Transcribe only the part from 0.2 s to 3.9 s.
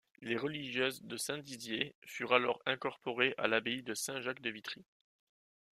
Les religieuses de Saint-Dizier furent alors incorporées à l'abbaye